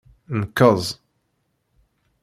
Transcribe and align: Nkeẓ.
Nkeẓ. 0.41 0.85